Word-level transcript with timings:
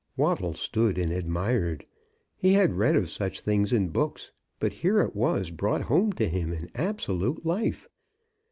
Waddle 0.17 0.55
stood 0.55 0.97
and 0.97 1.11
admired. 1.11 1.85
He 2.35 2.53
had 2.53 2.73
read 2.79 2.95
of 2.95 3.07
such 3.07 3.39
things 3.39 3.71
in 3.71 3.89
books, 3.89 4.31
but 4.59 4.73
here 4.73 4.99
it 5.01 5.15
was 5.15 5.51
brought 5.51 5.81
home 5.81 6.11
to 6.13 6.27
him 6.27 6.51
in 6.51 6.71
absolute 6.73 7.45
life. 7.45 7.87